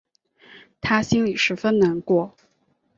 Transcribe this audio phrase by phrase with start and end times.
[0.81, 2.35] 她心里十分难过